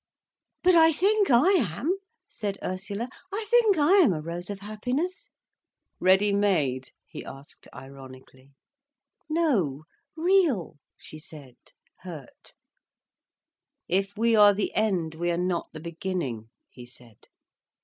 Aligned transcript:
"But 0.63 0.73
I 0.73 0.91
think 0.93 1.29
I 1.29 1.49
am," 1.51 1.95
said 2.27 2.57
Ursula. 2.63 3.07
"I 3.31 3.45
think 3.51 3.77
I 3.77 3.97
am 3.97 4.13
a 4.13 4.19
rose 4.19 4.49
of 4.49 4.61
happiness." 4.61 5.29
"Ready 5.99 6.33
made?" 6.33 6.89
he 7.05 7.23
asked 7.23 7.67
ironically. 7.71 8.49
"No—real," 9.29 10.79
she 10.97 11.19
said, 11.19 11.57
hurt. 11.99 12.53
"If 13.87 14.17
we 14.17 14.35
are 14.35 14.55
the 14.55 14.73
end, 14.73 15.13
we 15.13 15.29
are 15.29 15.37
not 15.37 15.69
the 15.71 15.79
beginning," 15.79 16.49
he 16.71 16.87
said. 16.87 17.27